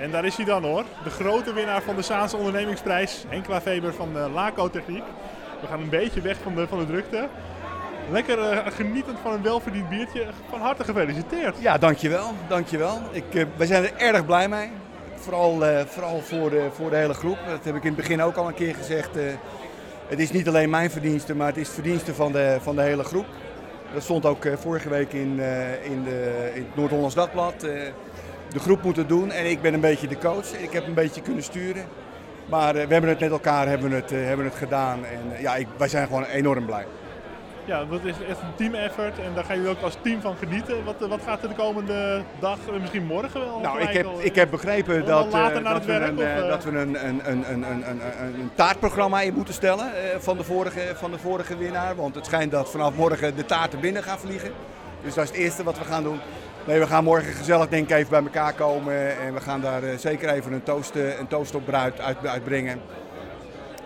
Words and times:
En 0.00 0.10
daar 0.10 0.24
is 0.24 0.36
hij 0.36 0.44
dan 0.44 0.64
hoor. 0.64 0.84
De 1.04 1.10
grote 1.10 1.52
winnaar 1.52 1.82
van 1.82 1.96
de 1.96 2.02
Zaanse 2.02 2.36
ondernemingsprijs. 2.36 3.24
Henkla 3.28 3.60
Weber 3.64 3.94
van 3.94 4.12
de 4.12 4.28
Laco 4.34 4.70
Techniek. 4.70 5.02
We 5.60 5.66
gaan 5.66 5.80
een 5.80 5.88
beetje 5.88 6.20
weg 6.20 6.36
van 6.42 6.54
de, 6.54 6.66
van 6.66 6.78
de 6.78 6.86
drukte. 6.86 7.28
Lekker 8.10 8.38
uh, 8.38 8.58
genietend 8.66 9.18
van 9.22 9.32
een 9.32 9.42
welverdiend 9.42 9.88
biertje. 9.88 10.26
Van 10.50 10.60
harte 10.60 10.84
gefeliciteerd. 10.84 11.56
Ja, 11.58 11.78
dankjewel. 11.78 12.32
dankjewel. 12.48 13.00
Ik, 13.10 13.24
uh, 13.32 13.44
wij 13.56 13.66
zijn 13.66 13.84
er 13.84 13.96
erg 13.96 14.26
blij 14.26 14.48
mee. 14.48 14.70
Vooral, 15.14 15.66
uh, 15.66 15.80
vooral 15.86 16.20
voor, 16.20 16.50
de, 16.50 16.68
voor 16.72 16.90
de 16.90 16.96
hele 16.96 17.14
groep. 17.14 17.38
Dat 17.48 17.64
heb 17.64 17.74
ik 17.76 17.82
in 17.82 17.92
het 17.92 17.96
begin 17.96 18.22
ook 18.22 18.36
al 18.36 18.48
een 18.48 18.54
keer 18.54 18.74
gezegd. 18.74 19.10
het 20.08 20.18
is 20.18 20.30
niet 20.30 20.48
alleen 20.48 20.70
mijn 20.70 20.90
verdienste, 20.90 21.34
maar 21.34 21.46
het 21.46 21.56
is 21.56 21.66
het 21.66 21.74
verdienste 21.74 22.14
van 22.14 22.32
de, 22.32 22.56
van 22.60 22.76
de 22.76 22.82
hele 22.82 23.04
groep. 23.04 23.26
Dat 23.94 24.02
stond 24.02 24.26
ook 24.26 24.46
vorige 24.54 24.88
week 24.88 25.12
in, 25.12 25.40
in, 25.82 26.04
de, 26.04 26.50
in 26.54 26.62
het 26.62 26.76
Noord-Hollands 26.76 27.14
Dagblad. 27.14 27.66
De 28.52 28.58
groep 28.58 28.82
moet 28.82 28.96
het 28.96 29.08
doen 29.08 29.30
en 29.30 29.50
ik 29.50 29.62
ben 29.62 29.74
een 29.74 29.80
beetje 29.80 30.08
de 30.08 30.18
coach. 30.18 30.52
Ik 30.52 30.72
heb 30.72 30.86
een 30.86 30.94
beetje 30.94 31.22
kunnen 31.22 31.42
sturen. 31.42 31.84
Maar 32.46 32.72
we 32.72 32.78
hebben 32.78 33.08
het 33.08 33.20
met 33.20 33.30
elkaar 33.30 33.68
hebben 33.68 33.90
het, 33.90 34.10
hebben 34.10 34.44
het 34.44 34.54
gedaan. 34.54 35.04
En 35.04 35.40
ja, 35.40 35.56
ik, 35.56 35.66
wij 35.76 35.88
zijn 35.88 36.06
gewoon 36.06 36.24
enorm 36.24 36.66
blij. 36.66 36.86
Ja, 37.64 37.84
dat 37.84 38.04
is 38.04 38.14
echt 38.28 38.40
een 38.40 38.54
team 38.56 38.74
effort 38.74 39.18
en 39.18 39.34
daar 39.34 39.44
gaan 39.44 39.56
jullie 39.56 39.70
ook 39.70 39.82
als 39.82 39.96
team 40.02 40.20
van 40.20 40.36
genieten. 40.36 40.84
Wat, 40.84 40.94
wat 41.08 41.20
gaat 41.24 41.42
er 41.42 41.48
de 41.48 41.54
komende 41.54 42.22
dag, 42.40 42.58
misschien 42.80 43.04
morgen 43.04 43.40
wel? 43.40 43.60
Nou, 43.60 43.80
ik 43.80 43.88
heb, 43.88 44.06
ik 44.18 44.34
heb 44.34 44.50
begrepen 44.50 45.06
dat, 45.06 45.26
uh, 45.26 45.64
dat, 45.64 45.84
we 45.84 45.92
een, 45.92 46.18
uh, 46.18 46.48
dat 46.48 46.64
we 46.64 46.70
een, 46.70 47.06
een, 47.06 47.20
een, 47.30 47.52
een, 47.52 47.62
een, 47.62 48.00
een 48.40 48.50
taartprogramma 48.54 49.20
in 49.20 49.34
moeten 49.34 49.54
stellen 49.54 49.86
uh, 49.86 50.18
van, 50.18 50.36
de 50.36 50.44
vorige, 50.44 50.92
van 50.94 51.10
de 51.10 51.18
vorige 51.18 51.56
winnaar. 51.56 51.96
Want 51.96 52.14
het 52.14 52.26
schijnt 52.26 52.50
dat 52.50 52.70
vanaf 52.70 52.94
morgen 52.94 53.36
de 53.36 53.44
taarten 53.44 53.80
binnen 53.80 54.02
gaan 54.02 54.18
vliegen. 54.18 54.50
Dus 55.02 55.14
dat 55.14 55.24
is 55.24 55.30
het 55.30 55.38
eerste 55.38 55.62
wat 55.62 55.78
we 55.78 55.84
gaan 55.84 56.02
doen. 56.02 56.20
We 56.78 56.86
gaan 56.86 57.04
morgen 57.04 57.32
gezellig 57.32 57.68
denk 57.68 57.90
ik 57.90 57.96
even 57.96 58.10
bij 58.10 58.22
elkaar 58.22 58.52
komen 58.52 59.18
en 59.18 59.34
we 59.34 59.40
gaan 59.40 59.60
daar 59.60 59.82
zeker 59.98 60.28
even 60.28 60.52
een 60.52 60.62
toast, 60.62 60.94
een 60.94 61.26
toast 61.28 61.54
op 61.54 61.72
uit, 61.72 62.00
uit, 62.00 62.26
uitbrengen. 62.26 62.80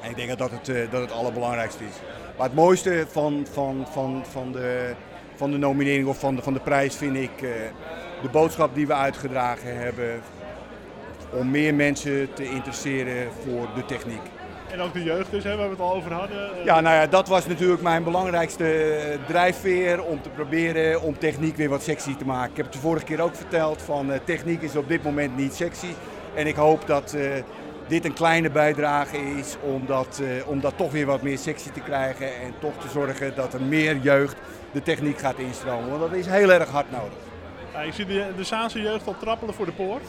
En 0.00 0.11
ik 0.11 0.17
denk 0.17 0.39
dat 0.39 0.50
het, 0.50 0.91
dat 0.91 1.00
het 1.00 1.12
allerbelangrijkste 1.12 1.84
is. 1.84 1.95
Maar 2.36 2.47
het 2.47 2.56
mooiste 2.56 3.06
van, 3.08 3.47
van, 3.53 3.86
van, 3.92 4.25
van, 4.31 4.53
de, 4.53 4.95
van 5.34 5.50
de 5.50 5.58
nominering 5.58 6.08
of 6.08 6.19
van 6.19 6.36
de, 6.36 6.42
van 6.42 6.53
de 6.53 6.61
prijs 6.61 6.97
vind 6.97 7.17
ik 7.17 7.39
de 8.23 8.28
boodschap 8.33 8.75
die 8.75 8.86
we 8.86 8.95
uitgedragen 8.95 9.77
hebben. 9.77 10.20
Om 11.30 11.51
meer 11.51 11.75
mensen 11.75 12.34
te 12.34 12.45
interesseren 12.45 13.28
voor 13.45 13.69
de 13.75 13.84
techniek. 13.84 14.23
En 14.70 14.81
ook 14.81 14.93
de 14.93 15.03
jeugd 15.03 15.31
dus, 15.31 15.45
hè, 15.45 15.57
waar 15.57 15.67
we 15.67 15.70
het 15.70 15.81
al 15.81 15.95
over 15.95 16.12
hadden. 16.12 16.65
Ja, 16.65 16.81
nou 16.81 16.95
ja, 16.95 17.07
dat 17.07 17.29
was 17.29 17.47
natuurlijk 17.47 17.83
mijn 17.83 18.05
belangrijkste 18.05 19.19
drijfveer 19.27 20.05
om 20.05 20.23
te 20.23 20.29
proberen 20.29 21.03
om 21.03 21.19
techniek 21.19 21.57
weer 21.57 21.69
wat 21.69 21.83
sexy 21.83 22.17
te 22.17 22.25
maken. 22.25 22.51
Ik 22.51 22.57
heb 22.57 22.65
het 22.65 22.75
de 22.75 22.81
vorige 22.81 23.05
keer 23.05 23.20
ook 23.20 23.35
verteld 23.35 23.83
van 23.83 24.11
uh, 24.11 24.17
techniek 24.25 24.62
is 24.62 24.77
op 24.77 24.89
dit 24.89 25.03
moment 25.03 25.37
niet 25.37 25.55
sexy. 25.55 25.95
En 26.35 26.47
ik 26.47 26.57
hoop 26.57 26.87
dat... 26.87 27.17
Dit 27.87 28.05
een 28.05 28.12
kleine 28.12 28.51
bijdrage 28.51 29.17
is 29.17 29.57
om 29.61 29.87
dat, 29.87 30.23
om 30.47 30.61
dat 30.61 30.77
toch 30.77 30.92
weer 30.92 31.07
wat 31.07 31.23
meer 31.23 31.39
sexy 31.39 31.70
te 31.70 31.81
krijgen 31.81 32.27
en 32.27 32.55
toch 32.61 32.73
te 32.79 32.89
zorgen 32.89 33.35
dat 33.35 33.55
er 33.55 33.62
meer 33.62 33.97
jeugd 33.97 34.37
de 34.73 34.83
techniek 34.83 35.19
gaat 35.19 35.39
instromen. 35.39 35.89
Want 35.89 36.01
dat 36.01 36.12
is 36.12 36.27
heel 36.27 36.53
erg 36.53 36.69
hard 36.69 36.91
nodig. 36.91 37.33
Ja, 37.75 37.80
ik 37.80 37.92
zie 37.92 38.06
de, 38.06 38.27
de 38.36 38.44
Zaanse 38.44 38.80
jeugd 38.80 39.06
al 39.06 39.17
trappelen 39.19 39.55
voor 39.55 39.67
de 39.67 39.72
poort. 39.72 40.03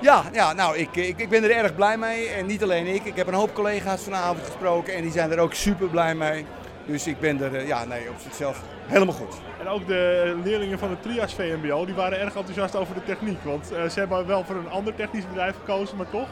Ja, 0.00 0.22
ja 0.32 0.52
nou, 0.52 0.76
ik, 0.76 0.96
ik, 0.96 1.18
ik 1.18 1.28
ben 1.28 1.44
er 1.44 1.50
erg 1.50 1.74
blij 1.74 1.98
mee. 1.98 2.28
En 2.28 2.46
niet 2.46 2.62
alleen 2.62 2.86
ik. 2.86 3.04
Ik 3.04 3.16
heb 3.16 3.26
een 3.26 3.34
hoop 3.34 3.54
collega's 3.54 4.02
vanavond 4.02 4.44
gesproken 4.44 4.94
en 4.94 5.02
die 5.02 5.12
zijn 5.12 5.30
er 5.30 5.38
ook 5.38 5.54
super 5.54 5.88
blij 5.88 6.14
mee. 6.14 6.44
Dus 6.86 7.06
ik 7.06 7.20
ben 7.20 7.42
er 7.42 7.66
ja, 7.66 7.84
nee, 7.84 8.08
op 8.08 8.16
zichzelf 8.22 8.62
helemaal 8.86 9.14
goed. 9.14 9.34
En 9.60 9.68
ook 9.68 9.86
de 9.86 10.34
leerlingen 10.44 10.78
van 10.78 10.90
het 10.90 11.02
Trias 11.02 11.34
VMBO 11.34 11.84
die 11.84 11.94
waren 11.94 12.20
erg 12.20 12.34
enthousiast 12.34 12.76
over 12.76 12.94
de 12.94 13.04
techniek. 13.04 13.42
Want 13.42 13.72
uh, 13.72 13.88
ze 13.88 13.98
hebben 13.98 14.26
wel 14.26 14.44
voor 14.44 14.56
een 14.56 14.70
ander 14.70 14.94
technisch 14.94 15.26
bedrijf 15.26 15.54
gekozen, 15.56 15.96
maar 15.96 16.10
toch? 16.10 16.28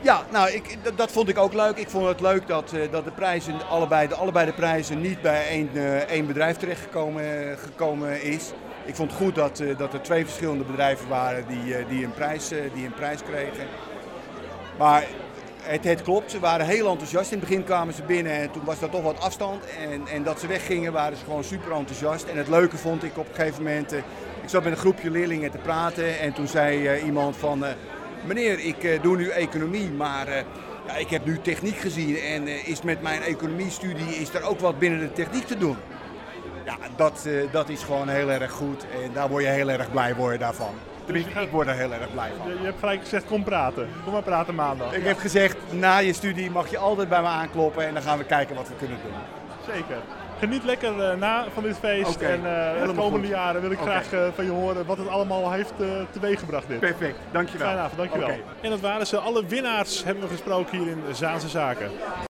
Ja, 0.00 0.22
nou, 0.30 0.50
ik, 0.50 0.78
dat, 0.82 0.98
dat, 0.98 1.12
vond 1.12 1.28
ik 1.28 1.38
ook 1.38 1.52
leuk. 1.52 1.76
Ik 1.76 1.88
vond 1.88 2.06
het 2.06 2.20
leuk 2.20 2.46
dat, 2.46 2.72
uh, 2.74 2.80
dat 2.90 3.04
de 3.04 3.10
prijzen, 3.10 3.68
allebei 3.68 4.08
de, 4.08 4.14
allebei 4.14 4.46
de 4.46 4.52
prijzen 4.52 5.00
niet 5.00 5.22
bij 5.22 5.48
één, 5.48 5.70
uh, 5.72 5.96
één 5.96 6.26
bedrijf 6.26 6.56
terechtgekomen 6.56 7.24
uh, 7.24 7.56
gekomen 7.56 8.22
is. 8.22 8.52
Ik 8.84 8.94
vond 8.94 9.10
het 9.10 9.20
goed 9.20 9.34
dat, 9.34 9.62
dat 9.76 9.92
er 9.92 10.02
twee 10.02 10.24
verschillende 10.24 10.64
bedrijven 10.64 11.08
waren 11.08 11.44
die, 11.46 11.86
die, 11.88 12.04
een, 12.04 12.12
prijs, 12.12 12.48
die 12.48 12.84
een 12.84 12.94
prijs 12.94 13.22
kregen. 13.22 13.66
Maar 14.78 15.04
het, 15.62 15.84
het, 15.84 16.02
klopt, 16.02 16.30
ze 16.30 16.40
waren 16.40 16.66
heel 16.66 16.90
enthousiast. 16.90 17.32
In 17.32 17.38
het 17.38 17.48
begin 17.48 17.64
kwamen 17.64 17.94
ze 17.94 18.02
binnen 18.02 18.32
en 18.32 18.50
toen 18.50 18.64
was 18.64 18.80
er 18.82 18.90
toch 18.90 19.02
wat 19.02 19.20
afstand. 19.20 19.64
En, 19.80 20.06
en 20.06 20.22
dat 20.22 20.40
ze 20.40 20.46
weggingen 20.46 20.92
waren 20.92 21.16
ze 21.16 21.24
gewoon 21.24 21.44
super 21.44 21.72
enthousiast. 21.72 22.24
En 22.24 22.36
het 22.36 22.48
leuke 22.48 22.76
vond 22.76 23.02
ik 23.02 23.18
op 23.18 23.28
een 23.28 23.34
gegeven 23.34 23.62
moment... 23.62 23.92
ik 23.92 24.48
zat 24.48 24.62
met 24.62 24.72
een 24.72 24.78
groepje 24.78 25.10
leerlingen 25.10 25.50
te 25.50 25.58
praten 25.58 26.18
en 26.18 26.32
toen 26.32 26.48
zei 26.48 27.00
iemand 27.04 27.36
van 27.36 27.64
meneer, 28.26 28.58
ik 28.58 29.02
doe 29.02 29.16
nu 29.16 29.28
economie, 29.28 29.90
maar 29.90 30.44
ja, 30.86 30.96
ik 30.96 31.10
heb 31.10 31.24
nu 31.24 31.38
techniek 31.40 31.76
gezien 31.76 32.18
en 32.18 32.66
is 32.66 32.82
met 32.82 33.02
mijn 33.02 33.22
economiestudie 33.22 34.16
is 34.16 34.34
er 34.34 34.42
ook 34.42 34.60
wat 34.60 34.78
binnen 34.78 35.00
de 35.00 35.12
techniek 35.12 35.46
te 35.46 35.58
doen. 35.58 35.76
Ja, 36.64 36.76
dat, 36.96 37.28
dat 37.50 37.68
is 37.68 37.82
gewoon 37.82 38.08
heel 38.08 38.30
erg 38.30 38.50
goed 38.50 38.86
en 39.04 39.12
daar 39.12 39.28
word 39.28 39.42
je 39.42 39.48
heel 39.48 39.68
erg 39.68 39.90
blij 39.90 40.14
worden 40.14 40.38
daarvan. 40.38 40.74
Dus 41.06 41.24
ik 41.24 41.50
word 41.50 41.68
er 41.68 41.74
heel 41.74 41.92
erg 41.92 42.12
blij 42.12 42.30
van. 42.38 42.48
Je, 42.48 42.58
je, 42.58 42.64
hebt 42.64 42.78
gelijk 42.78 43.00
gezegd, 43.00 43.24
kom 43.24 43.44
praten. 43.44 43.88
Kom 44.04 44.12
maar 44.12 44.22
praten 44.22 44.54
maandag. 44.54 44.92
Ik 44.92 45.04
heb 45.04 45.18
gezegd, 45.18 45.56
na 45.70 45.98
je 45.98 46.12
studie 46.12 46.50
mag 46.50 46.70
je 46.70 46.78
altijd 46.78 47.08
bij 47.08 47.20
me 47.20 47.28
aankloppen 47.28 47.86
en 47.86 47.94
dan 47.94 48.02
gaan 48.02 48.18
we 48.18 48.24
kijken 48.24 48.56
wat 48.56 48.68
we 48.68 48.74
kunnen 48.78 48.98
doen. 49.02 49.12
Zeker. 49.74 49.96
Geniet 50.38 50.64
lekker 50.64 51.12
uh, 51.12 51.18
na 51.18 51.44
van 51.54 51.62
dit 51.62 51.76
feest. 51.78 52.14
Okay, 52.16 52.32
en 52.32 52.38
uh, 52.38 52.86
de 52.86 52.94
komende 52.94 53.26
goed. 53.26 53.36
jaren 53.36 53.60
wil 53.60 53.70
ik 53.70 53.80
okay. 53.80 54.02
graag 54.02 54.20
uh, 54.20 54.28
van 54.34 54.44
je 54.44 54.50
horen 54.50 54.86
wat 54.86 54.98
het 54.98 55.08
allemaal 55.08 55.52
heeft 55.52 55.72
teweeggebracht. 56.10 56.68
Dit. 56.68 56.80
Perfect, 56.80 57.16
dankjewel. 57.32 57.66
Fijne 57.66 57.82
avond, 57.82 57.98
dankjewel. 57.98 58.28
Okay. 58.28 58.42
En 58.60 58.70
dat 58.70 58.80
waren 58.80 59.06
ze. 59.06 59.18
Alle 59.18 59.46
winnaars 59.46 60.04
hebben 60.04 60.22
we 60.22 60.28
gesproken 60.28 60.78
hier 60.78 60.88
in 60.88 61.02
Zaanse 61.12 61.48
Zaken. 61.48 61.90